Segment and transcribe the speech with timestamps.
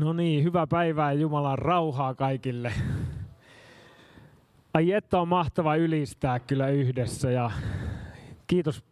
[0.00, 2.72] No niin, hyvää päivää ja Jumalan rauhaa kaikille.
[4.74, 7.50] Ai että on mahtava ylistää kyllä yhdessä ja
[8.46, 8.84] kiitos,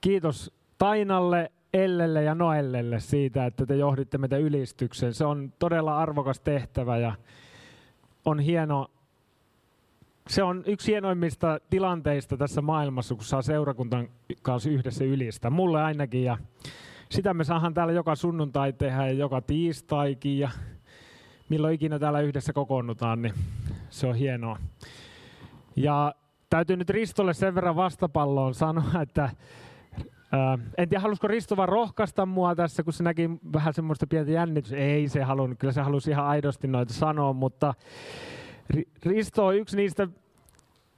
[0.00, 5.14] kiitos Tainalle, Ellelle ja Noellelle siitä, että te johditte meitä ylistykseen.
[5.14, 7.14] Se on todella arvokas tehtävä ja
[8.24, 8.90] on hieno,
[10.28, 14.08] se on yksi hienoimmista tilanteista tässä maailmassa, kun saa seurakuntan
[14.42, 15.50] kanssa yhdessä ylistää.
[15.50, 16.38] Mulle ainakin ja
[17.12, 20.50] sitä me saadaan täällä joka sunnuntai tehdä ja joka tiistaikin ja
[21.48, 23.34] milloin ikinä täällä yhdessä kokoonnutaan, niin
[23.90, 24.58] se on hienoa.
[25.76, 26.14] Ja
[26.50, 29.30] täytyy nyt Ristolle sen verran vastapalloon sanoa, että
[30.32, 34.32] ää, en tiedä, halusiko Risto vaan rohkaista mua tässä, kun se näki vähän semmoista pientä
[34.32, 34.76] jännitystä.
[34.76, 37.74] Ei se halunnut, kyllä se halusi ihan aidosti noita sanoa, mutta
[39.04, 40.08] Risto on yksi niistä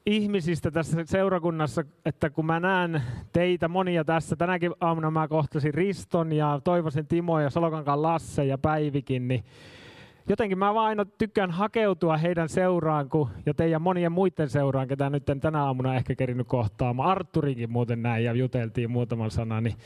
[0.06, 6.32] ihmisistä tässä seurakunnassa, että kun mä näen teitä monia tässä, tänäkin aamuna mä kohtasin Riston
[6.32, 9.44] ja Toivosen Timo ja Salokankaan Lasse ja Päivikin, niin
[10.28, 15.10] jotenkin mä vaan aina tykkään hakeutua heidän seuraan kun, ja teidän monien muiden seuraan, ketä
[15.10, 17.10] nyt en tänä aamuna ehkä kerinyt kohtaamaan.
[17.10, 19.64] Arturinkin muuten näin ja juteltiin muutaman sanan.
[19.64, 19.77] Niin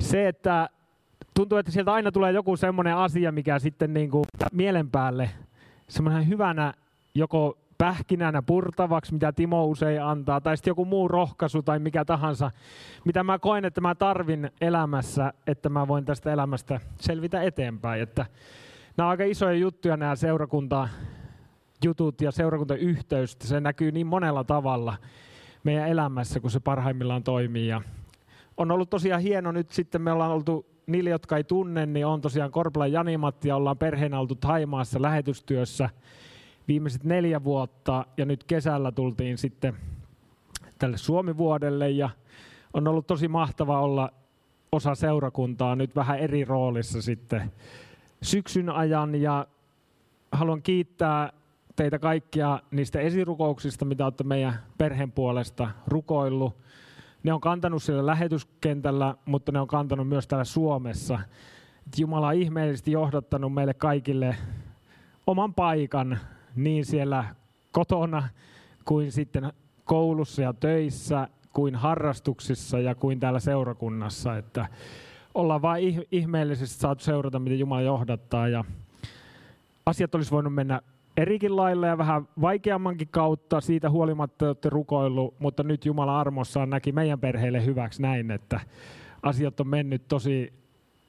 [0.00, 0.68] se, että
[1.34, 5.30] tuntuu, että sieltä aina tulee joku semmoinen asia, mikä sitten niin kuin mielen päälle
[5.88, 6.74] semmoinen hyvänä
[7.14, 12.50] joko pähkinänä purtavaksi, mitä Timo usein antaa, tai sitten joku muu rohkaisu tai mikä tahansa,
[13.04, 18.02] mitä mä koen, että mä tarvin elämässä, että mä voin tästä elämästä selvitä eteenpäin.
[18.02, 18.26] Että
[18.96, 20.88] nämä on aika isoja juttuja nämä seurakunta
[21.84, 24.96] jutut ja seurakuntayhteys, se näkyy niin monella tavalla
[25.64, 27.68] meidän elämässä, kun se parhaimmillaan toimii.
[27.68, 27.82] Ja
[28.56, 32.20] on ollut tosiaan hieno nyt sitten, me ollaan oltu niille, jotka ei tunne, niin on
[32.20, 35.90] tosiaan Korpela Janimatti ja ollaan perheenä oltu Taimaassa lähetystyössä
[36.68, 39.76] viimeiset neljä vuotta ja nyt kesällä tultiin sitten
[40.78, 42.10] tälle Suomi-vuodelle ja
[42.74, 44.10] on ollut tosi mahtava olla
[44.72, 47.52] osa seurakuntaa nyt vähän eri roolissa sitten
[48.22, 49.46] syksyn ajan ja
[50.32, 51.32] haluan kiittää
[51.76, 56.56] teitä kaikkia niistä esirukouksista, mitä olette meidän perheen puolesta rukoillut.
[57.22, 61.18] Ne on kantanut siellä lähetyskentällä, mutta ne on kantanut myös täällä Suomessa.
[61.98, 64.36] Jumala on ihmeellisesti johdattanut meille kaikille
[65.26, 66.18] oman paikan
[66.64, 67.24] niin siellä
[67.72, 68.28] kotona
[68.84, 69.52] kuin sitten
[69.84, 74.36] koulussa ja töissä, kuin harrastuksissa ja kuin täällä seurakunnassa.
[74.36, 74.68] Että
[75.34, 78.48] ollaan vain ihmeellisesti saatu seurata, miten Jumala johdattaa.
[78.48, 78.64] Ja
[79.86, 80.80] asiat olisi voinut mennä
[81.16, 83.60] erikin lailla ja vähän vaikeammankin kautta.
[83.60, 88.60] Siitä huolimatta olette rukoillut, mutta nyt Jumala armossaan näki meidän perheelle hyväksi näin, että
[89.22, 90.52] asiat on mennyt tosi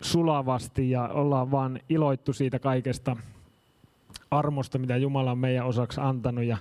[0.02, 3.18] sulavasti ja ollaan vaan iloittu siitä kaikesta
[4.32, 6.44] armosta, mitä Jumala on meidän osaksi antanut.
[6.44, 6.58] Ja,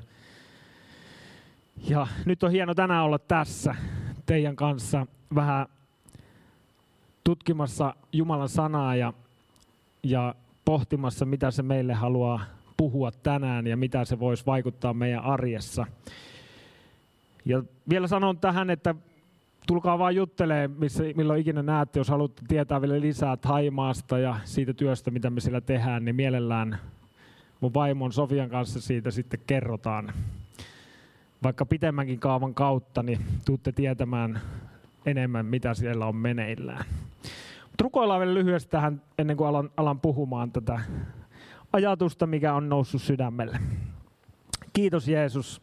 [1.88, 3.74] ja nyt on hieno tänään olla tässä
[4.26, 5.66] teidän kanssa vähän
[7.24, 9.12] tutkimassa Jumalan sanaa ja,
[10.02, 10.34] ja
[10.64, 12.40] pohtimassa, mitä se meille haluaa
[12.76, 15.86] puhua tänään ja mitä se voisi vaikuttaa meidän arjessa.
[17.44, 18.94] Ja vielä sanon tähän, että
[19.66, 24.74] tulkaa vaan juttelee, missä, milloin ikinä näette, jos haluatte tietää vielä lisää Taimaasta ja siitä
[24.74, 26.78] työstä, mitä me siellä tehdään, niin mielellään
[27.60, 30.12] mun vaimon Sofian kanssa siitä sitten kerrotaan.
[31.42, 34.40] Vaikka pitemmänkin kaavan kautta, niin tuutte tietämään
[35.06, 36.84] enemmän, mitä siellä on meneillään.
[37.62, 40.80] Mutta rukoillaan vielä lyhyesti tähän, ennen kuin alan, alan puhumaan tätä
[41.72, 43.60] ajatusta, mikä on noussut sydämelle.
[44.72, 45.62] Kiitos Jeesus.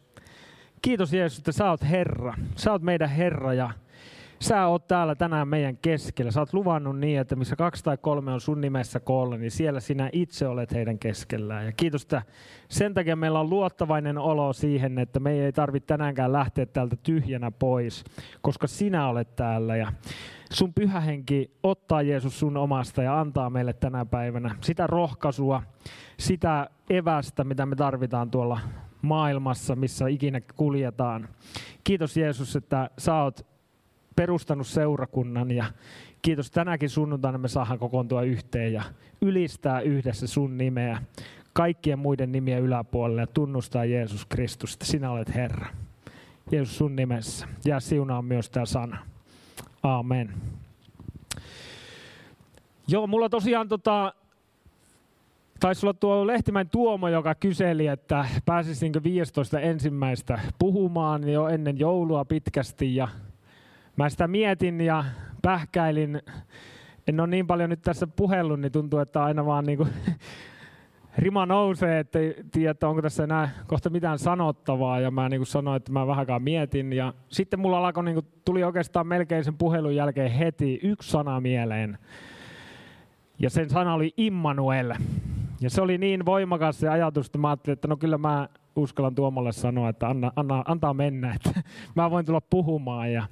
[0.82, 2.34] Kiitos Jeesus, että sä oot Herra.
[2.56, 3.70] Sä oot meidän Herra ja
[4.48, 6.32] sä oot täällä tänään meidän keskellä.
[6.32, 9.80] Sä oot luvannut niin, että missä kaksi tai kolme on sun nimessä koolla, niin siellä
[9.80, 11.66] sinä itse olet heidän keskellään.
[11.66, 12.22] Ja kiitos, että
[12.68, 17.50] sen takia meillä on luottavainen olo siihen, että me ei tarvitse tänäänkään lähteä täältä tyhjänä
[17.50, 18.04] pois,
[18.40, 19.76] koska sinä olet täällä.
[19.76, 19.92] Ja
[20.52, 25.62] sun pyhä henki ottaa Jeesus sun omasta ja antaa meille tänä päivänä sitä rohkaisua,
[26.18, 28.60] sitä evästä, mitä me tarvitaan tuolla
[29.02, 31.28] maailmassa, missä ikinä kuljetaan.
[31.84, 33.55] Kiitos Jeesus, että sä oot
[34.16, 35.64] perustanut seurakunnan ja
[36.22, 38.82] kiitos tänäkin sunnuntaina me saadaan kokoontua yhteen ja
[39.22, 41.02] ylistää yhdessä sun nimeä
[41.52, 45.66] kaikkien muiden nimiä yläpuolelle ja tunnustaa Jeesus Kristus, että sinä olet Herra.
[46.52, 47.48] Jeesus sun nimessä.
[47.64, 48.98] Ja siunaa myös tämä sana.
[49.82, 50.34] Amen.
[52.88, 54.14] Joo, mulla tosiaan tota,
[55.60, 62.24] taisi olla tuo Lehtimäen Tuomo, joka kyseli, että pääsisinkö 15 ensimmäistä puhumaan jo ennen joulua
[62.24, 62.96] pitkästi.
[62.96, 63.08] Ja
[63.96, 65.04] mä sitä mietin ja
[65.42, 66.22] pähkäilin.
[67.08, 69.88] En ole niin paljon nyt tässä puhellut, niin tuntuu, että aina vaan niin kuin
[71.18, 72.18] rima nousee, että
[72.52, 75.00] tiedä, että onko tässä enää kohta mitään sanottavaa.
[75.00, 76.92] Ja mä niin kuin sanoin, että mä vähänkään mietin.
[76.92, 81.40] Ja sitten mulla alkoi, niin kuin, tuli oikeastaan melkein sen puhelun jälkeen heti yksi sana
[81.40, 81.98] mieleen.
[83.38, 84.94] Ja sen sana oli Immanuel.
[85.60, 89.14] Ja se oli niin voimakas se ajatus, että mä ajattelin, että no kyllä mä uskallan
[89.14, 91.62] Tuomolle sanoa, että anna, anna, antaa mennä, että
[91.96, 93.12] mä voin tulla puhumaan.
[93.12, 93.26] Ja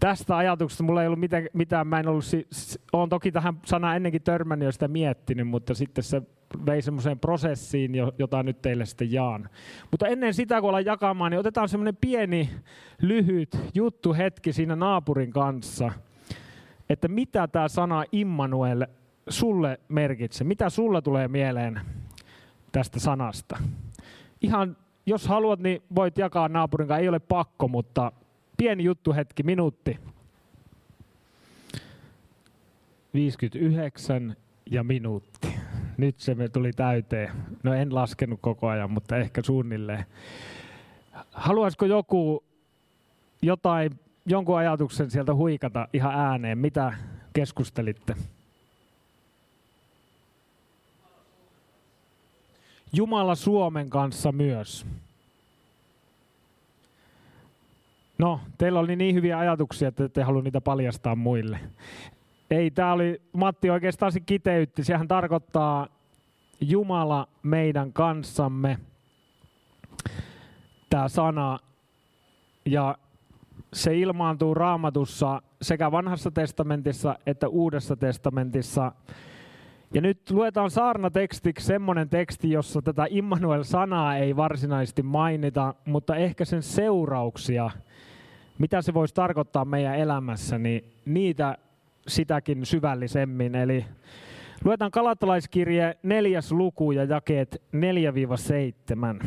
[0.00, 2.46] tästä ajatuksesta mulla ei ollut mitään, mitään mä en ollut, si,
[2.92, 6.22] olen toki tähän sanaan ennenkin törmännyt ja sitä miettinyt, mutta sitten se
[6.66, 9.48] vei semmoiseen prosessiin, jota nyt teille sitten jaan.
[9.90, 12.50] Mutta ennen sitä, kun ollaan jakamaan, niin otetaan semmoinen pieni,
[13.02, 15.92] lyhyt juttu hetki siinä naapurin kanssa,
[16.88, 18.86] että mitä tämä sana Immanuel
[19.28, 21.80] sulle merkitsee, mitä sulle tulee mieleen
[22.72, 23.58] tästä sanasta.
[24.42, 24.76] Ihan,
[25.06, 28.12] jos haluat, niin voit jakaa naapurin kanssa, ei ole pakko, mutta
[28.60, 29.98] pieni juttu hetki, minuutti.
[33.14, 34.36] 59
[34.70, 35.54] ja minuutti.
[35.96, 37.30] Nyt se me tuli täyteen.
[37.62, 40.04] No en laskenut koko ajan, mutta ehkä suunnilleen.
[41.32, 42.44] Haluaisiko joku
[43.42, 46.58] jotain, jonkun ajatuksen sieltä huikata ihan ääneen?
[46.58, 46.92] Mitä
[47.32, 48.14] keskustelitte?
[52.92, 54.86] Jumala Suomen kanssa myös.
[58.20, 61.60] No, teillä oli niin hyviä ajatuksia, että ette halua niitä paljastaa muille.
[62.50, 64.84] Ei, tämä oli, Matti oikeastaan se kiteytti.
[64.84, 65.86] Sehän tarkoittaa
[66.60, 68.78] Jumala meidän kanssamme.
[70.90, 71.58] Tämä sana.
[72.66, 72.98] Ja
[73.72, 78.92] se ilmaantuu raamatussa sekä vanhassa testamentissa että uudessa testamentissa.
[79.94, 86.62] Ja nyt luetaan saarnatekstiksi semmoinen teksti, jossa tätä Immanuel-sanaa ei varsinaisesti mainita, mutta ehkä sen
[86.62, 87.70] seurauksia,
[88.60, 91.58] mitä se voisi tarkoittaa meidän elämässä, niin niitä
[92.08, 93.54] sitäkin syvällisemmin.
[93.54, 93.86] Eli
[94.64, 97.62] luetaan kalatalaiskirje neljäs luku ja jakeet
[99.22, 99.26] 4-7.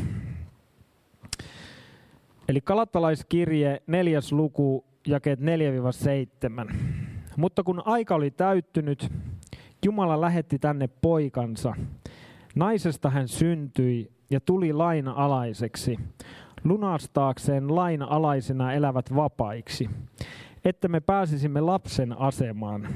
[2.48, 6.76] Eli kalatalaiskirje neljäs luku, jakeet 4-7.
[7.38, 9.12] Mutta kun aika oli täyttynyt,
[9.86, 11.76] Jumala lähetti tänne poikansa.
[12.56, 16.00] Naisesta hän syntyi ja tuli lain alaiseksi,
[16.64, 19.90] lunastaakseen lain alaisena elävät vapaiksi
[20.66, 22.88] että me pääsisimme lapsen asemaan.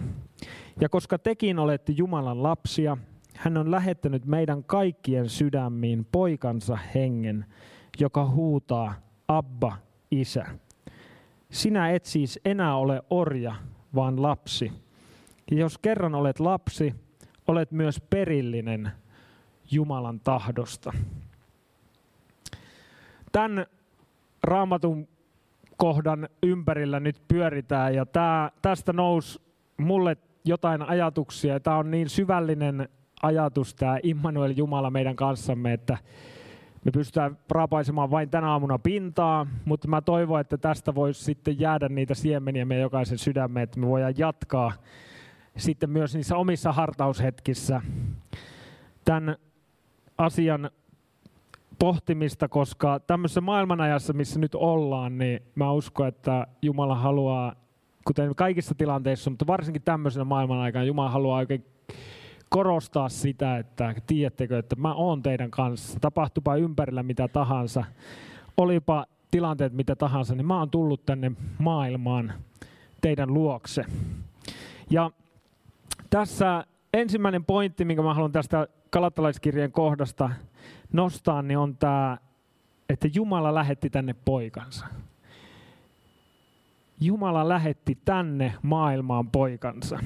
[0.82, 2.98] Ja koska tekin olette Jumalan lapsia,
[3.36, 7.46] hän on lähettänyt meidän kaikkien sydämiin poikansa hengen,
[8.00, 8.94] joka huutaa,
[9.28, 9.78] Abba,
[10.12, 10.46] isä.
[11.52, 13.56] Sinä et siis enää ole orja,
[13.96, 14.72] vaan lapsi.
[15.52, 16.96] Ja jos kerran olet lapsi,
[17.48, 18.92] olet myös perillinen
[19.72, 20.94] Jumalan tahdosta.
[23.32, 23.66] Tämän
[24.44, 25.08] raamatun
[25.78, 29.42] kohdan ympärillä nyt pyöritään ja tää, tästä nousi
[29.78, 31.60] mulle jotain ajatuksia.
[31.60, 32.90] Tämä on niin syvällinen
[33.22, 35.98] ajatus, tämä Immanuel Jumala meidän kanssamme, että
[36.86, 41.90] me pystytään raapaisemaan vain tänä aamuna pintaa, mutta mä toivon, että tästä voisi sitten jäädä
[41.90, 44.72] niitä siemeniä meidän jokaisen sydämeen, että me voidaan jatkaa
[45.58, 47.82] sitten myös niissä omissa hartaushetkissä
[49.06, 49.36] tämän
[50.18, 50.72] asian
[51.80, 57.56] pohtimista, koska tämmöisessä maailmanajassa, missä nyt ollaan, niin mä uskon, että Jumala haluaa,
[58.06, 61.66] kuten kaikissa tilanteissa, mutta varsinkin tämmöisenä maailman aikana, Jumala haluaa oikein
[62.50, 66.00] korostaa sitä, että tiedättekö, että mä oon teidän kanssa.
[66.00, 67.84] Tapahtupa ympärillä mitä tahansa,
[68.58, 72.34] olipa tilanteet mitä tahansa, niin mä oon tullut tänne maailmaan
[73.02, 73.86] teidän luokse.
[74.90, 75.12] Ja
[76.10, 80.30] tässä ensimmäinen pointti, minkä mä haluan tästä kalattalaiskirjeen kohdasta
[80.94, 82.18] nostaa, niin on tämä,
[82.90, 84.86] että Jumala lähetti tänne poikansa.
[87.02, 90.00] Jumala lähetti tänne maailmaan poikansa.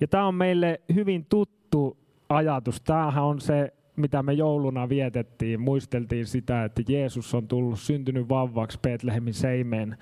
[0.00, 1.96] Ja tämä on meille hyvin tuttu
[2.28, 2.80] ajatus.
[2.80, 5.60] Tämähän on se, mitä me jouluna vietettiin.
[5.60, 9.96] Muisteltiin sitä, että Jeesus on tullut, syntynyt vauvaksi Betlehemin seimeen.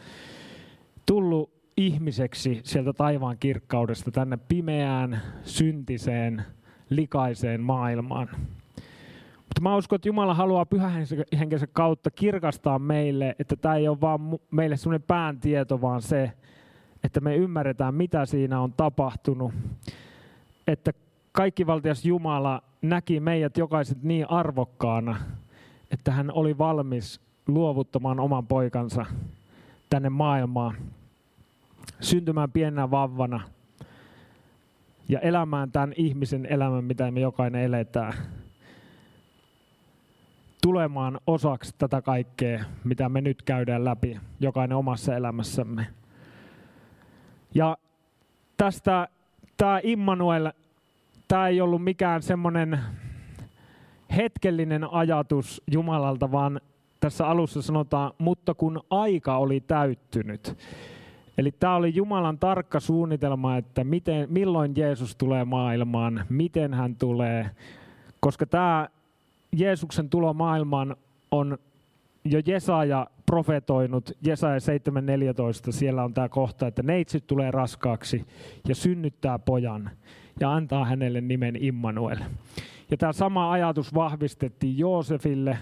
[1.06, 6.42] Tullut ihmiseksi sieltä taivaan kirkkaudesta tänne pimeään, syntiseen,
[6.90, 8.28] likaiseen maailmaan.
[9.52, 14.20] Mutta mä uskon, että Jumala haluaa pyhähenkensä kautta kirkastaa meille, että tämä ei ole vaan
[14.50, 16.32] meille semmoinen pääntieto, vaan se,
[17.04, 19.52] että me ymmärretään, mitä siinä on tapahtunut.
[20.66, 20.92] Että
[21.32, 25.16] kaikkivaltias Jumala näki meidät jokaiset niin arvokkaana,
[25.90, 29.06] että hän oli valmis luovuttamaan oman poikansa
[29.90, 30.76] tänne maailmaan,
[32.00, 33.40] syntymään pienenä vauvana
[35.08, 38.14] ja elämään tämän ihmisen elämän, mitä me jokainen eletään
[40.62, 45.86] tulemaan osaksi tätä kaikkea, mitä me nyt käydään läpi, jokainen omassa elämässämme.
[47.54, 47.76] Ja
[48.56, 49.08] tästä
[49.56, 50.52] tämä Immanuel,
[51.28, 52.78] tämä ei ollut mikään semmoinen
[54.16, 56.60] hetkellinen ajatus Jumalalta, vaan
[57.00, 60.58] tässä alussa sanotaan, mutta kun aika oli täyttynyt.
[61.38, 67.50] Eli tämä oli Jumalan tarkka suunnitelma, että miten, milloin Jeesus tulee maailmaan, miten hän tulee,
[68.22, 68.88] Koska tämä
[69.56, 70.96] Jeesuksen tulo maailmaan
[71.30, 71.58] on
[72.24, 74.58] jo Jesaja profetoinut, Jesaja
[75.66, 78.26] 7.14, siellä on tämä kohta, että neitsyt tulee raskaaksi
[78.68, 79.90] ja synnyttää pojan
[80.40, 82.18] ja antaa hänelle nimen Immanuel.
[82.90, 85.58] Ja tämä sama ajatus vahvistettiin Joosefille,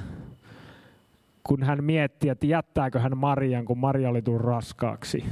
[1.44, 5.24] kun hän mietti, että jättääkö hän Marian, kun Maria oli tullut raskaaksi.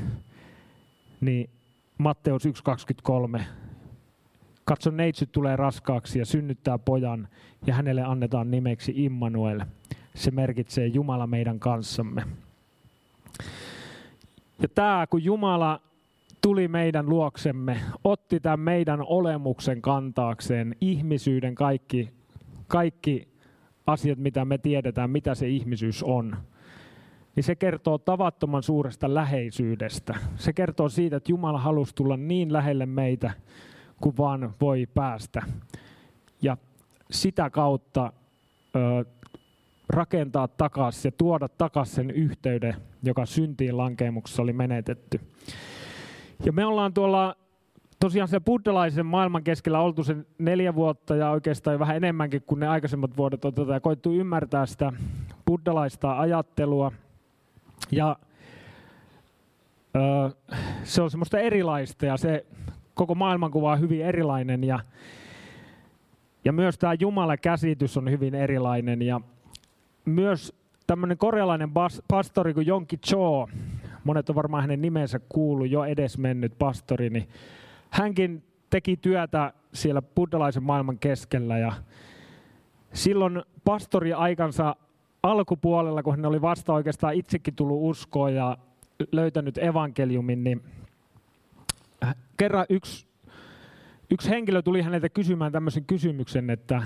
[1.21, 1.51] Niin
[1.99, 3.41] Matteus 1.23.
[4.69, 7.29] Katso, neitsyt tulee raskaaksi ja synnyttää pojan,
[7.67, 9.61] ja hänelle annetaan nimeksi Immanuel.
[10.15, 12.23] Se merkitsee Jumala meidän kanssamme.
[14.63, 15.81] Ja tämä, kun Jumala
[16.41, 22.11] tuli meidän luoksemme, otti tämän meidän olemuksen kantaakseen, ihmisyyden kaikki,
[22.67, 23.29] kaikki
[23.87, 26.37] asiat, mitä me tiedetään, mitä se ihmisyys on,
[27.37, 30.15] niin se kertoo tavattoman suuresta läheisyydestä.
[30.37, 33.31] Se kertoo siitä, että Jumala halusi tulla niin lähelle meitä
[34.01, 35.43] kuin vaan voi päästä.
[36.43, 36.57] Ja
[37.11, 38.13] sitä kautta
[38.77, 39.05] ö,
[39.89, 45.21] rakentaa takaisin ja tuoda takaisin sen yhteyden, joka syntiin lankeemuksessa oli menetetty.
[46.45, 47.37] Ja me ollaan tuolla
[48.01, 52.69] tosiaan se buddhalaisen maailman keskellä oltu sen neljä vuotta ja oikeastaan vähän enemmänkin kuin ne
[52.69, 54.93] aikaisemmat vuodet on tätä, ja koittu ymmärtää sitä
[55.47, 56.93] buddhalaista ajattelua.
[57.91, 58.17] Ja
[59.97, 60.31] ö,
[60.83, 62.47] se on semmoista erilaista ja se
[62.99, 64.81] koko maailmankuva on hyvin erilainen ja,
[66.45, 69.21] ja myös tämä Jumala-käsitys on hyvin erilainen ja
[70.05, 70.55] myös
[70.87, 73.49] tämmöinen korealainen bas, pastori kuin Jonki Cho,
[74.05, 77.29] monet on varmaan hänen nimensä kuullut, jo edesmennyt pastori, niin
[77.91, 81.73] hänkin teki työtä siellä buddhalaisen maailman keskellä ja
[82.93, 84.77] silloin pastori aikansa
[85.23, 88.59] alkupuolella, kun hän oli vasta oikeastaan itsekin tullut uskoon ja
[89.13, 90.63] löytänyt evankeliumin, niin
[92.37, 93.07] kerran yksi,
[94.11, 96.83] yksi henkilö tuli häneltä kysymään tämmöisen kysymyksen, että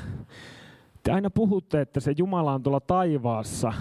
[1.02, 3.72] te aina puhutte, että se Jumala on tuolla taivaassa,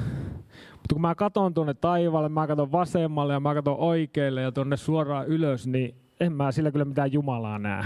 [0.71, 4.77] mutta kun mä katson tuonne taivaalle, mä katson vasemmalle ja mä katson oikealle ja tuonne
[4.77, 7.85] suoraan ylös, niin en mä sillä kyllä mitään Jumalaa näe.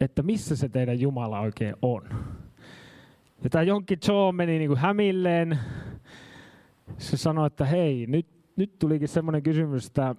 [0.00, 2.02] Että missä se teidän Jumala oikein on.
[3.44, 5.58] Ja tämä Jonki Joe meni niin kuin hämilleen.
[6.98, 8.26] Se sanoi, että hei, nyt,
[8.56, 10.14] nyt tulikin semmoinen kysymys, että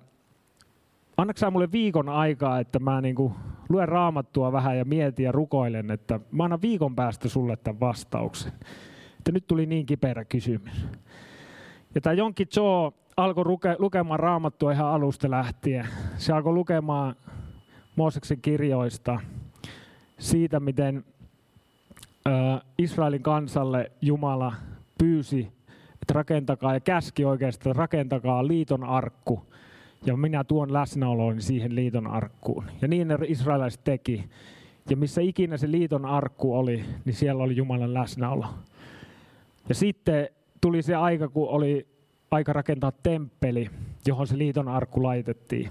[1.18, 3.34] annaks mulle viikon aikaa, että mä niin kuin
[3.70, 8.52] luen raamattua vähän ja mietin ja rukoilen, että mä annan viikon päästä sulle tämän vastauksen.
[9.18, 10.88] Että nyt tuli niin kiperä kysymys.
[11.96, 15.88] Ja tämä Jonki Joe alkoi luke, lukemaan raamattua ihan alusta lähtien.
[16.18, 17.16] Se alkoi lukemaan
[17.96, 19.20] Mooseksen kirjoista
[20.20, 21.06] siitä, miten
[22.78, 24.54] Israelin kansalle Jumala
[24.98, 25.52] pyysi,
[25.94, 29.46] että rakentakaa ja käski oikeastaan, rakentakaa liiton arkku.
[30.06, 32.66] Ja minä tuon läsnäolooni siihen liiton arkkuun.
[32.82, 34.30] Ja niin ne israelaiset teki.
[34.90, 38.46] Ja missä ikinä se liiton arkku oli, niin siellä oli Jumalan läsnäolo.
[39.70, 40.30] Ja sitten
[40.62, 41.88] tuli se aika, kun oli
[42.32, 43.70] aika rakentaa temppeli,
[44.08, 45.70] johon se liiton arkku laitettiin.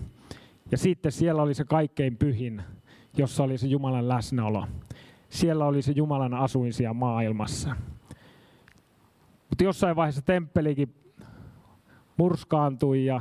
[0.70, 2.62] Ja sitten siellä oli se kaikkein pyhin,
[3.16, 4.66] jossa oli se Jumalan läsnäolo.
[5.28, 7.76] Siellä oli se Jumalan asuinsia maailmassa.
[9.50, 10.94] Mutta jossain vaiheessa temppelikin
[12.16, 13.20] murskaantui ja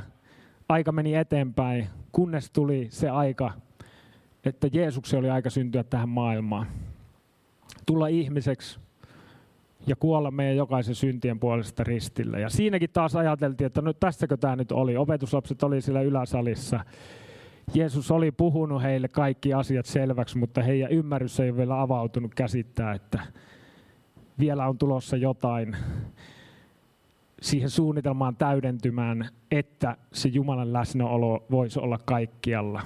[0.73, 3.51] aika meni eteenpäin, kunnes tuli se aika,
[4.45, 6.67] että Jeesuksen oli aika syntyä tähän maailmaan.
[7.85, 8.79] Tulla ihmiseksi
[9.87, 12.39] ja kuolla meidän jokaisen syntien puolesta ristillä.
[12.39, 14.97] Ja siinäkin taas ajateltiin, että no tästäkö tämä nyt oli.
[14.97, 16.79] Opetuslapset oli siellä yläsalissa.
[17.73, 22.93] Jeesus oli puhunut heille kaikki asiat selväksi, mutta heidän ymmärrys ei ole vielä avautunut käsittää,
[22.93, 23.19] että
[24.39, 25.75] vielä on tulossa jotain
[27.43, 32.81] siihen suunnitelmaan täydentymään, että se Jumalan läsnäolo voisi olla kaikkialla.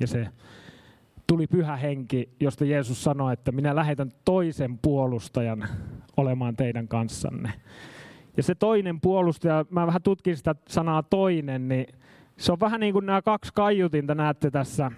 [0.00, 0.28] Ja se
[1.26, 5.68] tuli pyhä henki, josta Jeesus sanoi, että minä lähetän toisen puolustajan
[6.16, 7.52] olemaan teidän kanssanne.
[8.36, 11.86] Ja se toinen puolustaja, mä vähän tutkin sitä sanaa toinen, niin
[12.36, 14.90] se on vähän niin kuin nämä kaksi kaiutinta näette tässä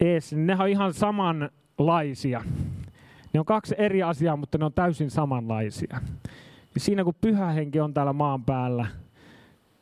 [0.00, 0.32] ees.
[0.32, 2.44] Ne on ihan samanlaisia.
[3.32, 6.00] Ne on kaksi eri asiaa, mutta ne on täysin samanlaisia.
[6.74, 8.86] Ja siinä kun pyhä henki on täällä maan päällä,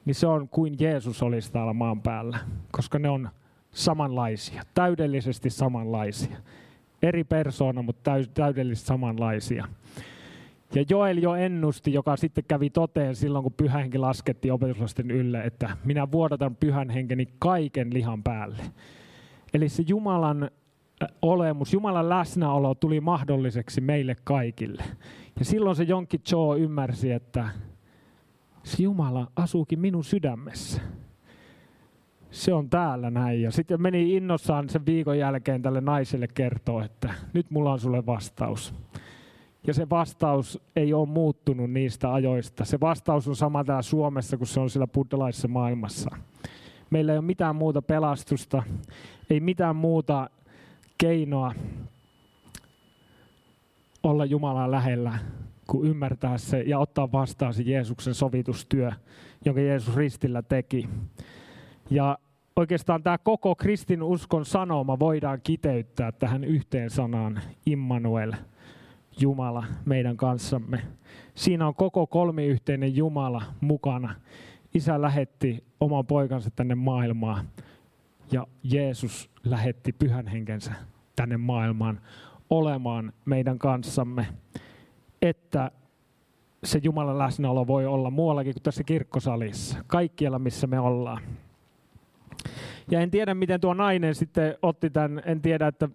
[0.05, 2.39] niin se on kuin Jeesus olisi täällä maan päällä,
[2.73, 3.29] koska ne on
[3.71, 6.37] samanlaisia, täydellisesti samanlaisia.
[7.03, 9.69] Eri persoona, mutta täydellisesti samanlaisia.
[10.75, 15.41] Ja Joel jo ennusti, joka sitten kävi toteen silloin, kun pyhä henki laskettiin opetuslasten ylle,
[15.41, 18.63] että minä vuodatan pyhän henkeni kaiken lihan päälle.
[19.55, 20.51] Eli se Jumalan
[21.23, 24.85] olemus, Jumalan läsnäolo tuli mahdolliseksi meille kaikille.
[25.39, 27.49] Ja silloin se Jonki Cho ymmärsi, että
[28.65, 30.81] se Jumala asuukin minun sydämessä.
[32.31, 33.43] se on täällä näin.
[33.43, 38.07] Ja sitten meni innossaan sen viikon jälkeen tälle naiselle kertoa, että nyt mulla on sulle
[38.07, 38.75] vastaus.
[39.67, 42.65] Ja se vastaus ei ole muuttunut niistä ajoista.
[42.65, 46.11] Se vastaus on sama täällä Suomessa kuin se on siellä buddhalaisessa maailmassa.
[46.91, 48.63] Meillä ei ole mitään muuta pelastusta,
[49.31, 50.31] ei mitään muuta
[50.99, 51.55] keinoa
[54.03, 55.19] olla Jumalaa lähellä
[55.67, 58.93] kuin ymmärtää se ja ottaa vastaan se Jeesuksen sovitustyö,
[59.45, 60.89] jonka Jeesus ristillä teki.
[61.91, 62.19] Ja
[62.57, 68.33] oikeastaan tämä koko kristin uskon sanoma voidaan kiteyttää tähän yhteen sanaan Immanuel,
[69.21, 70.83] Jumala meidän kanssamme.
[71.35, 74.15] Siinä on koko kolmiyhteinen Jumala mukana.
[74.75, 77.49] Isä lähetti oman poikansa tänne maailmaan
[78.33, 80.73] ja Jeesus lähetti pyhän henkensä
[81.17, 82.01] tänne maailmaan
[82.53, 84.27] olemaan meidän kanssamme,
[85.23, 85.71] että
[86.65, 91.23] se Jumalan läsnäolo voi olla muuallakin kuin tässä kirkkosalissa, kaikkialla missä me ollaan.
[92.91, 95.89] Ja en tiedä, miten tuo nainen sitten otti tämän, en tiedä, että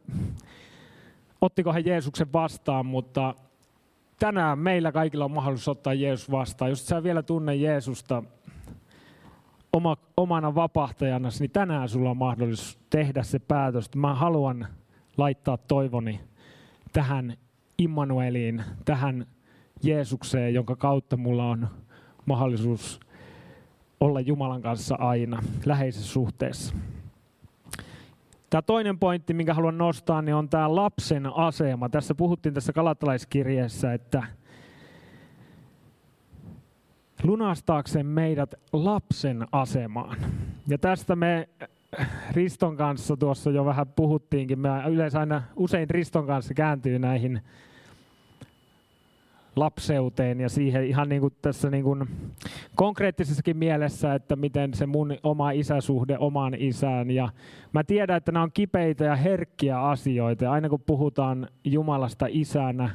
[1.42, 3.36] ottiko hän Jeesuksen vastaan, mutta
[4.20, 6.70] tänään meillä kaikilla on mahdollisuus ottaa Jeesus vastaan.
[6.70, 8.24] Jos sä vielä tunne Jeesusta
[9.74, 14.68] oma, omana vapahtajana, niin tänään sulla on mahdollisuus tehdä se päätös, että mä haluan
[15.18, 16.20] laittaa toivoni
[16.98, 17.38] tähän
[17.78, 19.26] Immanueliin, tähän
[19.84, 21.68] Jeesukseen, jonka kautta mulla on
[22.26, 23.00] mahdollisuus
[24.00, 26.76] olla Jumalan kanssa aina läheisessä suhteessa.
[28.50, 31.90] Tämä toinen pointti, minkä haluan nostaa, niin on tämä lapsen asema.
[31.90, 34.24] Tässä puhuttiin tässä kalatalaiskirjeessä, että
[37.24, 40.18] lunastaakseen meidät lapsen asemaan.
[40.68, 41.50] Ja tästä me
[42.32, 44.60] Riston kanssa tuossa jo vähän puhuttiinkin.
[44.60, 47.42] Me yleensä aina usein Riston kanssa kääntyy näihin
[49.56, 52.06] lapseuteen ja siihen ihan niin kuin tässä niin kuin
[52.76, 57.12] konkreettisessakin mielessä, että miten se mun oma isäsuhde omaan isään.
[57.12, 57.30] Ja
[57.74, 60.44] mä tiedän, että nämä on kipeitä ja herkkiä asioita.
[60.44, 62.90] Ja aina kun puhutaan Jumalasta isänä,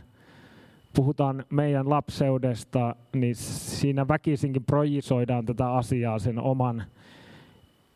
[0.96, 6.84] puhutaan meidän lapseudesta, niin siinä väkisinkin projisoidaan tätä asiaa sen oman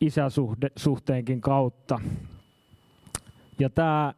[0.00, 2.00] isäsuhteenkin kautta.
[3.58, 4.14] Ja tämä,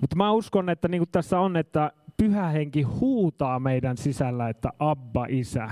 [0.00, 4.70] mutta mä uskon, että niin kuin tässä on, että pyhä henki huutaa meidän sisällä, että
[4.78, 5.70] Abba, isä.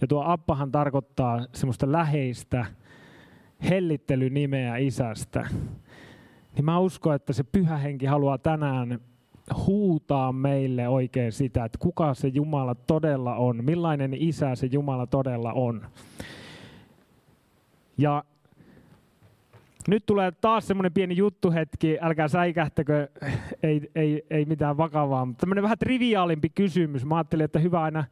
[0.00, 2.66] Ja tuo Abbahan tarkoittaa semmoista läheistä
[3.70, 5.48] hellittelynimeä isästä.
[6.54, 9.00] Niin mä uskon, että se pyhä henki haluaa tänään
[9.66, 15.52] huutaa meille oikein sitä, että kuka se Jumala todella on, millainen isä se Jumala todella
[15.52, 15.86] on.
[17.98, 18.24] Ja
[19.88, 23.08] nyt tulee taas semmoinen pieni juttuhetki, älkää säikähtäkö,
[23.62, 27.04] ei, ei, ei mitään vakavaa, mutta tämmöinen vähän triviaalimpi kysymys.
[27.04, 28.04] Mä ajattelin, että hyvä aina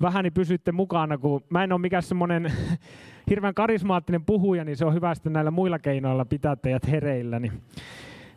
[0.00, 2.52] vähän niin pysytte mukana, kun mä en ole mikään semmoinen
[3.30, 7.38] hirveän karismaattinen puhuja, niin se on hyvä sitten näillä muilla keinoilla pitää teidät hereillä.
[7.38, 7.52] Niin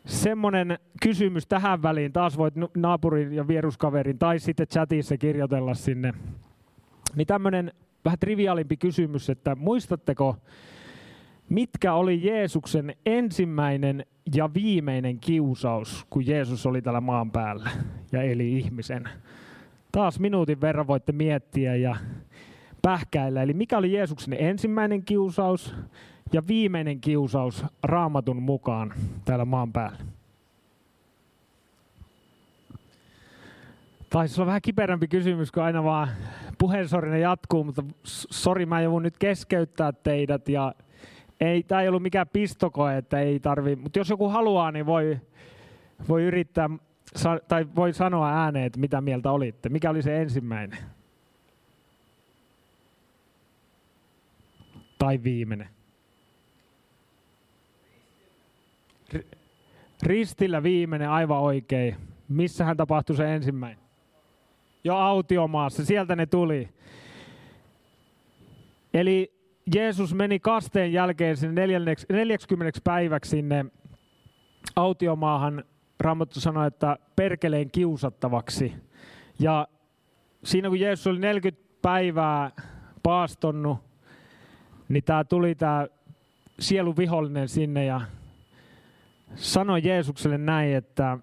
[0.05, 6.13] semmoinen kysymys tähän väliin, taas voit naapurin ja vieruskaverin tai sitten chatissa kirjoitella sinne.
[7.15, 7.71] Niin tämmöinen
[8.05, 10.35] vähän triviaalimpi kysymys, että muistatteko,
[11.49, 17.69] mitkä oli Jeesuksen ensimmäinen ja viimeinen kiusaus, kun Jeesus oli täällä maan päällä
[18.11, 19.09] ja eli ihmisen?
[19.91, 21.95] Taas minuutin verran voitte miettiä ja
[22.81, 23.43] pähkäillä.
[23.43, 25.75] Eli mikä oli Jeesuksen ensimmäinen kiusaus
[26.33, 28.93] ja viimeinen kiusaus raamatun mukaan
[29.25, 30.12] täällä maan päällä?
[34.13, 36.09] Taisi olla vähän kiperämpi kysymys, kun aina vaan
[36.57, 40.75] puheensorinen jatkuu, mutta sori, mä joudun nyt keskeyttää teidät ja
[41.39, 45.19] ei, tämä ei ollut mikään pistokoe, että ei tarvi, mutta jos joku haluaa, niin voi,
[46.09, 46.69] voi yrittää,
[47.47, 49.69] tai voi sanoa ääneen, että mitä mieltä olitte.
[49.69, 50.79] Mikä oli se ensimmäinen?
[54.97, 55.69] Tai viimeinen?
[60.03, 61.95] Ristillä viimeinen, aivan oikein.
[62.29, 63.82] Missähän tapahtui se ensimmäinen?
[64.83, 66.69] Jo autiomaassa, sieltä ne tuli.
[68.93, 69.33] Eli
[69.75, 71.67] Jeesus meni kasteen jälkeen sinne
[72.09, 73.65] 40 päiväksi sinne
[74.75, 75.63] autiomaahan.
[75.99, 78.73] Raamattu sanoi, että perkeleen kiusattavaksi.
[79.39, 79.67] Ja
[80.43, 82.51] siinä kun Jeesus oli 40 päivää
[83.03, 83.77] paastonnut,
[84.89, 85.87] niin tämä tuli tämä
[86.59, 88.01] sielun vihollinen sinne ja
[89.35, 91.17] sanoi Jeesukselle näin, että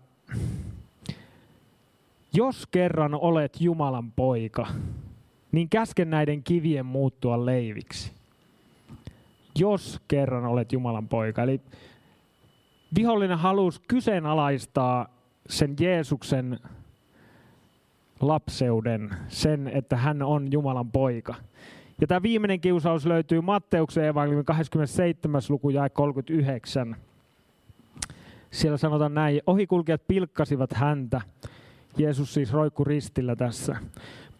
[2.32, 4.66] jos kerran olet Jumalan poika,
[5.52, 8.20] niin käsken näiden kivien muuttua leiviksi
[9.58, 11.42] jos kerran olet Jumalan poika.
[11.42, 11.60] Eli
[12.96, 15.08] vihollinen halusi kyseenalaistaa
[15.48, 16.58] sen Jeesuksen
[18.20, 21.34] lapseuden, sen, että hän on Jumalan poika.
[22.00, 25.42] Ja tämä viimeinen kiusaus löytyy Matteuksen evankeliumin 27.
[25.48, 26.96] luku jae 39.
[28.50, 31.20] Siellä sanotaan näin, ohikulkijat pilkkasivat häntä.
[31.98, 33.76] Jeesus siis roikku ristillä tässä.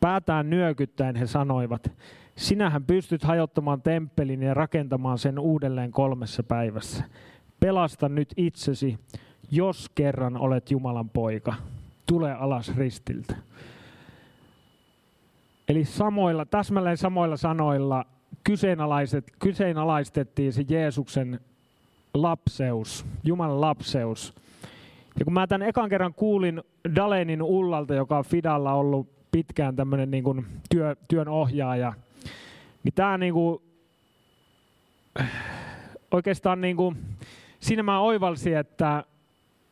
[0.01, 1.93] Päätään nyökyttäen he sanoivat,
[2.37, 7.05] sinähän pystyt hajottamaan temppelin ja rakentamaan sen uudelleen kolmessa päivässä.
[7.61, 8.99] Pelasta nyt itsesi,
[9.51, 11.55] jos kerran olet Jumalan poika.
[12.07, 13.37] Tule alas ristiltä.
[15.69, 18.05] Eli samoilla, täsmälleen samoilla sanoilla
[19.39, 21.41] kyseenalaistettiin se Jeesuksen
[22.15, 24.35] lapseus, Jumalan lapseus.
[25.21, 26.63] Ja kun mä tämän ekan kerran kuulin
[26.95, 31.93] Dalenin Ullalta, joka on Fidalla ollut pitkään tämmöinen niin työ, työn ohjaaja,
[32.85, 33.63] niin tämä niin kuin,
[36.11, 36.97] oikeastaan niin kuin,
[37.61, 39.05] siinä mä oivalsin, että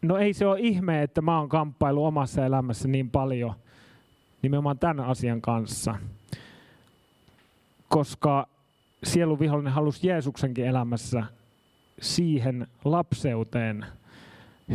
[0.02, 3.54] no ei se ole ihme, että mä oon kamppailu omassa elämässä niin paljon
[4.42, 5.94] nimenomaan tämän asian kanssa.
[7.88, 8.48] Koska
[9.04, 11.24] sieluvihollinen halusi Jeesuksenkin elämässä
[12.00, 13.87] siihen lapseuteen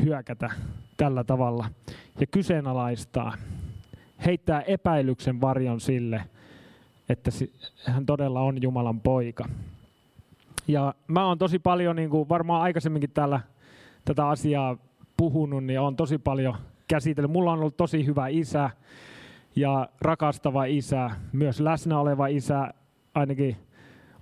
[0.02, 0.50] hyökätä
[0.98, 1.66] tällä tavalla
[2.20, 3.34] ja kyseenalaistaa,
[4.26, 6.24] heittää epäilyksen varjon sille,
[7.10, 7.32] että
[7.86, 9.46] hän todella on Jumalan poika.
[10.68, 13.40] Ja mä oon tosi paljon, niin kuin varmaan aikaisemminkin täällä
[14.06, 14.78] tätä asiaa
[15.18, 16.56] puhunut, niin on tosi paljon
[16.88, 17.32] käsitellyt.
[17.32, 18.70] Mulla on ollut tosi hyvä isä
[19.56, 22.74] ja rakastava isä, myös läsnä oleva isä
[23.16, 23.58] ainakin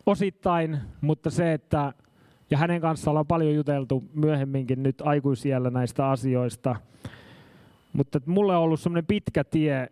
[0.06, 1.94] osittain, mutta se, että
[2.52, 6.76] ja hänen kanssaan ollaan paljon juteltu myöhemminkin nyt aikuisiellä näistä asioista.
[7.94, 9.88] Mutta mulle on ollut semmoinen pitkä tie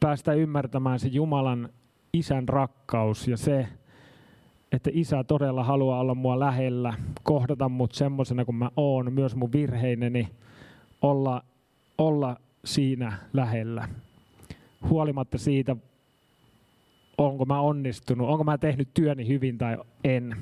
[0.00, 1.68] päästä ymmärtämään se Jumalan
[2.12, 3.68] isän rakkaus ja se,
[4.72, 9.52] että isä todella haluaa olla mua lähellä, kohdata mut semmoisena kuin mä oon, myös mun
[9.52, 10.28] virheineni,
[11.02, 11.44] olla,
[11.98, 13.88] olla siinä lähellä.
[14.88, 15.76] Huolimatta siitä,
[17.18, 20.36] onko mä onnistunut, onko mä tehnyt työni hyvin tai en.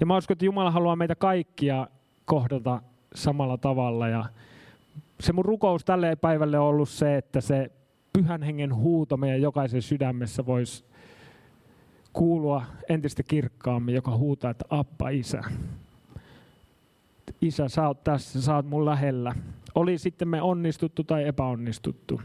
[0.00, 1.86] Ja mä uskon, että Jumala haluaa meitä kaikkia
[2.24, 2.82] kohdata
[3.14, 4.08] samalla tavalla.
[4.08, 4.24] Ja
[5.20, 7.70] se mun rukous tälle päivälle on ollut se, että se
[8.12, 10.84] pyhän hengen huuto meidän jokaisen sydämessä voisi
[12.12, 15.42] kuulua entistä kirkkaammin, joka huutaa, että Appa, Isä.
[17.42, 19.34] Isä, sä oot tässä, sä oot mun lähellä.
[19.74, 22.20] Oli sitten me onnistuttu tai epäonnistuttu.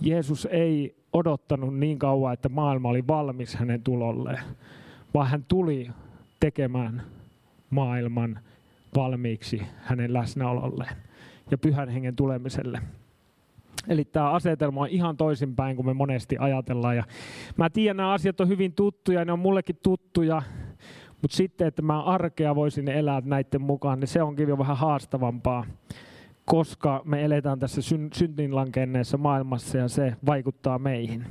[0.00, 4.38] Jeesus ei odottanut niin kauan, että maailma oli valmis hänen tulolleen,
[5.14, 5.90] vaan hän tuli
[6.42, 7.02] tekemään
[7.70, 8.38] maailman
[8.96, 10.96] valmiiksi hänen läsnäololleen
[11.50, 12.80] ja pyhän hengen tulemiselle.
[13.88, 16.96] Eli tämä asetelma on ihan toisinpäin kuin me monesti ajatellaan.
[16.96, 17.04] Ja
[17.56, 20.42] mä tiedän, nämä asiat on hyvin tuttuja, ne on mullekin tuttuja,
[21.22, 25.66] mutta sitten, että mä arkea voisin elää näiden mukaan, niin se onkin jo vähän haastavampaa,
[26.44, 27.80] koska me eletään tässä
[28.14, 31.26] syntinlankenneessa maailmassa ja se vaikuttaa meihin.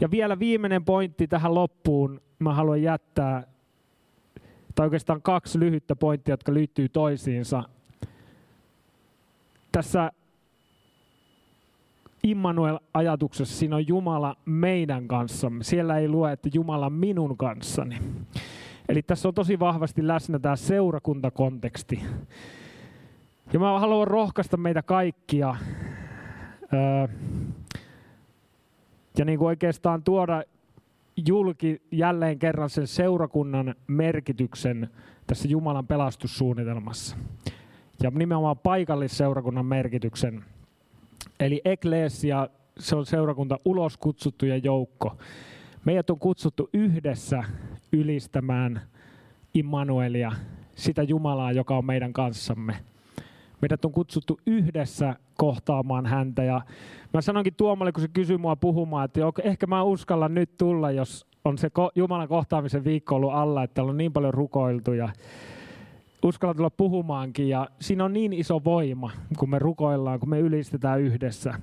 [0.00, 2.20] Ja vielä viimeinen pointti tähän loppuun.
[2.38, 3.50] Mä haluan jättää
[4.80, 7.62] tai oikeastaan kaksi lyhyttä pointtia, jotka liittyy toisiinsa.
[9.72, 10.12] Tässä
[12.22, 15.64] Immanuel-ajatuksessa siinä on Jumala meidän kanssamme.
[15.64, 17.98] Siellä ei lue, että Jumala minun kanssani.
[18.88, 22.02] Eli tässä on tosi vahvasti läsnä tämä seurakuntakonteksti.
[23.52, 25.56] Ja mä haluan rohkaista meitä kaikkia
[26.72, 27.08] öö,
[29.18, 30.42] ja niin kuin oikeastaan tuoda
[31.26, 34.88] julki jälleen kerran sen seurakunnan merkityksen
[35.26, 37.16] tässä Jumalan pelastussuunnitelmassa.
[38.02, 40.44] Ja nimenomaan paikallisseurakunnan merkityksen.
[41.40, 45.16] Eli Eklesia, se on seurakunta ulos kutsuttujen joukko.
[45.84, 47.44] Meidät on kutsuttu yhdessä
[47.92, 48.80] ylistämään
[49.54, 50.32] Immanuelia,
[50.74, 52.76] sitä Jumalaa, joka on meidän kanssamme.
[53.60, 56.42] Meidät on kutsuttu yhdessä kohtaamaan häntä.
[56.42, 56.60] Ja
[57.14, 61.26] mä sanoinkin Tuomalle, kun se kysyi mua puhumaan, että ehkä mä uskallan nyt tulla, jos
[61.44, 65.08] on se Jumalan kohtaamisen viikko ollut alla, että on niin paljon rukoiltu ja
[66.22, 67.48] uskallan tulla puhumaankin.
[67.48, 71.54] Ja siinä on niin iso voima, kun me rukoillaan, kun me ylistetään yhdessä.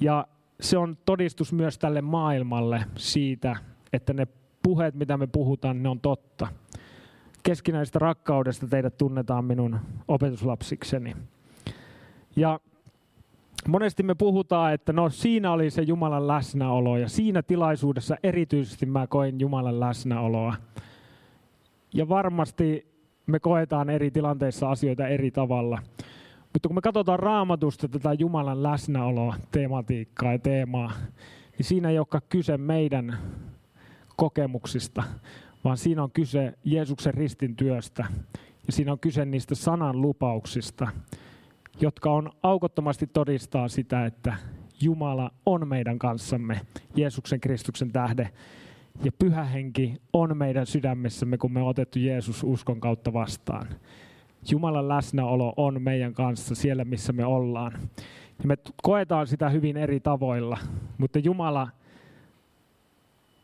[0.00, 0.26] Ja
[0.60, 3.56] se on todistus myös tälle maailmalle siitä,
[3.92, 4.26] että ne
[4.62, 6.48] puheet, mitä me puhutaan, ne on totta.
[7.44, 9.78] Keskinäisestä rakkaudesta teidät tunnetaan minun
[10.08, 11.16] opetuslapsikseni.
[12.36, 12.60] Ja
[13.68, 19.06] monesti me puhutaan, että no siinä oli se Jumalan läsnäolo ja siinä tilaisuudessa erityisesti mä
[19.06, 20.54] koin Jumalan läsnäoloa.
[21.94, 22.86] Ja varmasti
[23.26, 25.78] me koetaan eri tilanteissa asioita eri tavalla.
[26.52, 30.92] Mutta kun me katsotaan raamatusta tätä Jumalan läsnäoloa, tematiikkaa ja teemaa,
[31.58, 33.18] niin siinä ei olekaan kyse meidän
[34.16, 35.02] kokemuksista,
[35.64, 38.04] vaan siinä on kyse Jeesuksen ristin työstä
[38.66, 40.88] ja siinä on kyse niistä sanan lupauksista,
[41.80, 44.36] jotka on aukottomasti todistaa sitä, että
[44.80, 46.60] Jumala on meidän kanssamme
[46.96, 48.30] Jeesuksen Kristuksen tähde.
[49.04, 53.66] Ja pyhä henki on meidän sydämessämme, kun me on otettu Jeesus uskon kautta vastaan.
[54.50, 57.72] Jumalan läsnäolo on meidän kanssa siellä, missä me ollaan.
[58.38, 60.58] Ja me koetaan sitä hyvin eri tavoilla,
[60.98, 61.68] mutta Jumala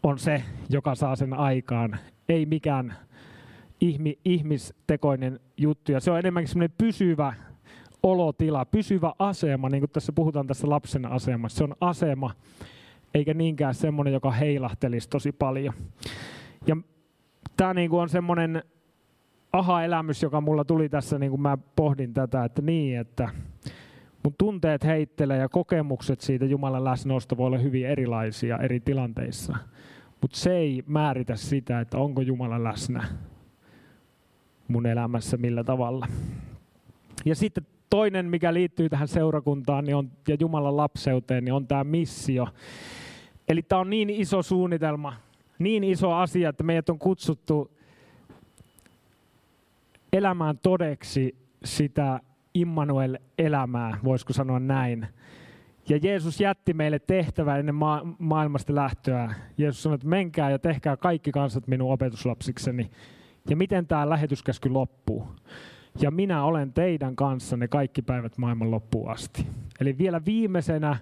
[0.03, 1.99] on se, joka saa sen aikaan.
[2.29, 2.95] Ei mikään
[3.81, 5.93] ihmi, ihmistekoinen juttu.
[5.93, 7.35] Ja se on enemmänkin semmoinen pysyvä
[8.03, 11.59] olotila, pysyvä asema, niin kuin tässä puhutaan tässä lapsen asemassa.
[11.59, 12.31] Se on asema,
[13.15, 15.75] eikä niinkään semmoinen, joka heilahtelisi tosi paljon.
[16.67, 16.77] Ja
[17.57, 18.63] tämä niin kuin on semmoinen
[19.53, 23.29] aha-elämys, joka mulla tuli tässä, niin kuin mä pohdin tätä, että niin, että
[24.23, 29.57] mun tunteet heittelee ja kokemukset siitä Jumalan läsnäolosta voi olla hyvin erilaisia eri tilanteissa.
[30.21, 33.05] Mutta se ei määritä sitä, että onko Jumala läsnä
[34.69, 36.07] mun elämässä millä tavalla.
[37.25, 41.85] Ja sitten toinen, mikä liittyy tähän seurakuntaan niin on, ja Jumalan lapseuteen, niin on tämä
[41.85, 42.49] missio.
[43.49, 45.17] Eli tämä on niin iso suunnitelma,
[45.59, 47.71] niin iso asia, että meidät on kutsuttu
[50.13, 52.21] elämään todeksi sitä
[52.55, 55.07] Immanuel-elämää, voisiko sanoa näin.
[55.89, 59.35] Ja Jeesus jätti meille tehtävää ennen ma- maailmasta lähtöä.
[59.59, 62.91] Jeesus sanoi, että menkää ja tehkää kaikki kansat minun opetuslapsikseni.
[63.49, 65.29] Ja miten tämä lähetyskäsky loppuu?
[66.01, 69.47] Ja minä olen teidän kanssanne kaikki päivät maailman loppuun asti.
[69.81, 70.97] Eli vielä viimeisenä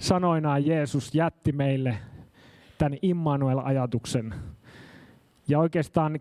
[0.00, 1.98] sanoinaan Jeesus jätti meille
[2.78, 4.34] tämän Immanuel-ajatuksen.
[5.48, 6.20] Ja oikeastaan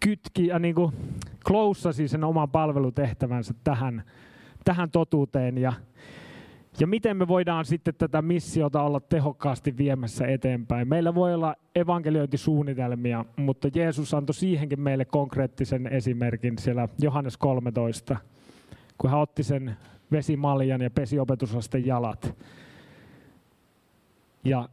[0.00, 0.92] kytki ja niin kuin
[1.46, 4.02] kloussasi sen oman palvelutehtävänsä tähän,
[4.64, 5.58] tähän totuuteen.
[5.58, 5.72] Ja,
[6.80, 10.88] ja miten me voidaan sitten tätä missiota olla tehokkaasti viemässä eteenpäin.
[10.88, 18.16] Meillä voi olla evankeliointisuunnitelmia, mutta Jeesus antoi siihenkin meille konkreettisen esimerkin siellä Johannes 13,
[18.98, 19.76] kun hän otti sen
[20.12, 22.36] vesimaljan ja pesi opetusasten jalat.
[24.44, 24.68] Ja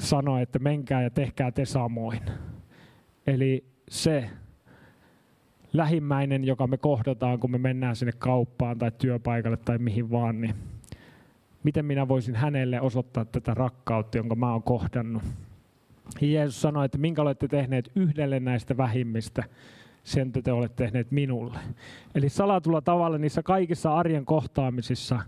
[0.00, 2.20] sanoi, että menkää ja tehkää te samoin.
[3.26, 4.30] Eli se
[5.72, 10.54] lähimmäinen, joka me kohdataan, kun me mennään sinne kauppaan tai työpaikalle tai mihin vaan, niin
[11.62, 15.22] miten minä voisin hänelle osoittaa tätä rakkautta, jonka mä oon kohdannut.
[16.20, 19.44] Ja Jeesus sanoi, että minkä olette tehneet yhdelle näistä vähimmistä,
[20.04, 21.58] sen te olette tehneet minulle.
[22.14, 25.20] Eli salatulla tavalla niissä kaikissa arjen kohtaamisissa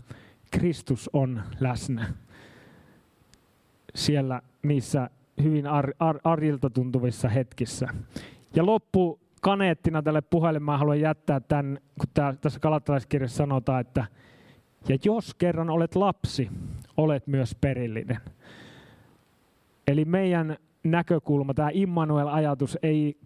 [0.51, 2.05] Kristus on läsnä.
[3.95, 5.09] Siellä niissä
[5.43, 7.87] hyvin ar- ar- arjilta tuntuvissa hetkissä.
[8.55, 14.05] Ja loppu kaneettina tälle puheelle mä haluan jättää tämän, kun tää, tässä kalattalaiskirjassa sanotaan, että
[14.89, 16.49] ja jos kerran olet lapsi,
[16.97, 18.17] olet myös perillinen.
[19.87, 23.17] Eli meidän näkökulma, tämä Immanuel-ajatus ei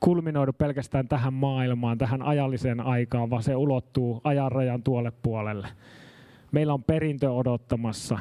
[0.00, 5.68] kulminoidu pelkästään tähän maailmaan, tähän ajalliseen aikaan, vaan se ulottuu ajanrajan tuolle puolelle.
[6.52, 8.18] Meillä on perintö odottamassa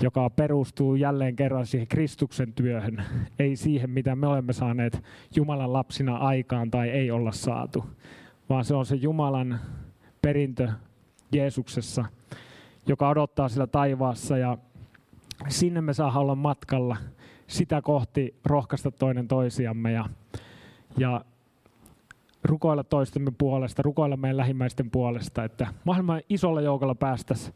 [0.00, 3.02] joka perustuu jälleen kerran siihen Kristuksen työhön,
[3.38, 5.02] ei siihen, mitä me olemme saaneet
[5.36, 7.84] Jumalan lapsina aikaan tai ei olla saatu,
[8.48, 9.60] vaan se on se Jumalan
[10.22, 10.68] perintö
[11.32, 12.04] Jeesuksessa,
[12.86, 14.58] joka odottaa sillä taivaassa ja
[15.48, 16.96] sinne me saa olla matkalla
[17.46, 20.04] sitä kohti rohkaista toinen toisiamme ja,
[20.98, 21.24] ja
[22.44, 27.54] rukoilla toistemme puolesta, rukoilla meidän lähimmäisten puolesta, että maailman isolla joukolla päästäisiin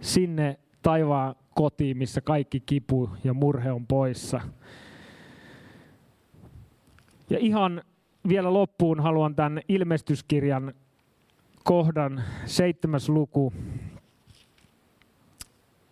[0.00, 4.40] sinne taivaan kotiin, missä kaikki kipu ja murhe on poissa.
[7.30, 7.82] Ja ihan
[8.28, 10.74] vielä loppuun haluan tämän ilmestyskirjan
[11.64, 13.52] kohdan seitsemäs luku.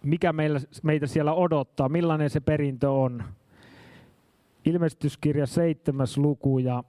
[0.02, 3.24] Mikä meillä, meitä siellä odottaa, millainen se perintö on.
[4.64, 6.85] Ilmestyskirja seitsemäs luku ja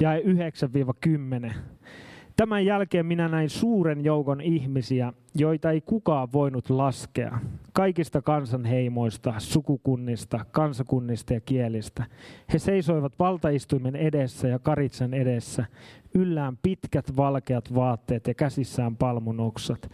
[0.00, 0.22] jäi
[1.46, 1.54] 9-10.
[2.36, 7.38] Tämän jälkeen minä näin suuren joukon ihmisiä, joita ei kukaan voinut laskea,
[7.72, 12.04] kaikista kansanheimoista, sukukunnista, kansakunnista ja kielistä.
[12.52, 15.64] He seisoivat valtaistuimen edessä ja karitsan edessä,
[16.14, 19.90] yllään pitkät valkeat vaatteet ja käsissään palmunoksat,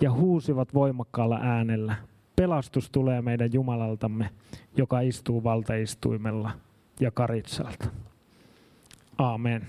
[0.00, 1.94] ja huusivat voimakkaalla äänellä,
[2.36, 4.30] pelastus tulee meidän Jumalaltamme,
[4.76, 6.50] joka istuu valtaistuimella
[7.00, 7.86] ja karitsalta.
[9.18, 9.62] Amen.